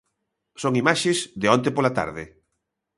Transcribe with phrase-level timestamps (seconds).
[0.61, 2.23] Son imaxes de onte pola tarde.